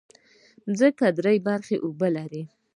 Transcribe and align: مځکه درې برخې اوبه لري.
مځکه 0.69 1.07
درې 1.17 1.35
برخې 1.47 1.75
اوبه 1.85 2.07
لري. 2.17 2.43